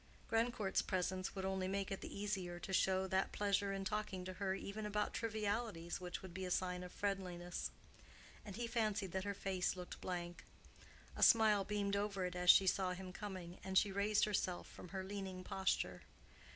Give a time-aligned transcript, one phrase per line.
[0.31, 4.33] Grandcourt's presence would only make it the easier to show that pleasure in talking to
[4.33, 7.69] her even about trivialities which would be a sign of friendliness;
[8.43, 10.43] and he fancied that her face looked blank.
[11.15, 14.87] A smile beamed over it as she saw him coming, and she raised herself from
[14.89, 16.01] her leaning posture.